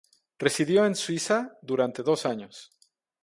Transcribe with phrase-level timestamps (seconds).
[0.43, 2.71] Residió en Suiza durante dos años.